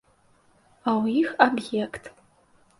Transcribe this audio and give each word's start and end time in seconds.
А 0.87 0.89
ў 1.01 1.03
іх 1.21 1.29
аб'ект. 1.47 2.03